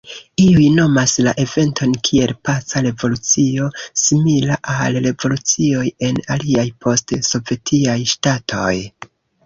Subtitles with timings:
[0.43, 3.69] Iuj nomas la eventon kiel paca revolucio
[4.07, 8.77] simila al revolucioj en aliaj post-sovetiaj ŝtatoj.